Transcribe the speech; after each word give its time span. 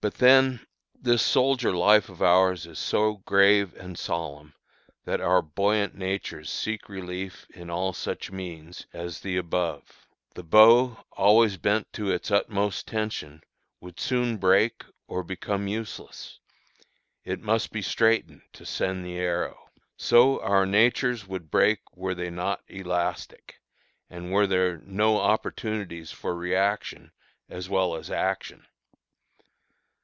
But, 0.00 0.16
then, 0.16 0.60
this 1.00 1.22
soldier 1.22 1.72
life 1.74 2.10
of 2.10 2.20
ours 2.20 2.66
is 2.66 2.78
so 2.78 3.22
grave 3.24 3.72
and 3.74 3.98
solemn 3.98 4.52
that 5.06 5.22
our 5.22 5.40
buoyant 5.40 5.94
natures 5.94 6.50
seek 6.50 6.90
relief 6.90 7.46
in 7.54 7.70
all 7.70 7.94
such 7.94 8.30
means 8.30 8.84
as 8.92 9.20
the 9.20 9.38
above. 9.38 10.06
The 10.34 10.42
bow, 10.42 11.06
always 11.12 11.56
bent 11.56 11.90
to 11.94 12.10
its 12.10 12.30
utmost 12.30 12.86
tension, 12.86 13.42
would 13.80 13.98
soon 13.98 14.36
break 14.36 14.84
or 15.08 15.24
become 15.24 15.68
useless; 15.68 16.38
it 17.24 17.40
must 17.40 17.72
be 17.72 17.80
straightened 17.80 18.42
to 18.52 18.66
send 18.66 19.06
the 19.06 19.16
arrow. 19.16 19.70
So 19.96 20.38
our 20.42 20.66
natures 20.66 21.26
would 21.26 21.50
break 21.50 21.78
were 21.96 22.14
they 22.14 22.28
not 22.28 22.62
elastic, 22.68 23.58
and 24.10 24.30
were 24.32 24.46
there 24.46 24.76
no 24.84 25.18
opportunities 25.18 26.12
for 26.12 26.34
reaction 26.36 27.10
as 27.48 27.70
well 27.70 27.96
as 27.96 28.10
action. 28.10 28.66